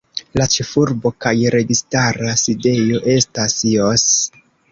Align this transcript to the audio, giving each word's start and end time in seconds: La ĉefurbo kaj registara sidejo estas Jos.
La 0.39 0.45
ĉefurbo 0.53 1.11
kaj 1.25 1.33
registara 1.57 2.33
sidejo 2.45 3.03
estas 3.17 3.59
Jos. 3.75 4.09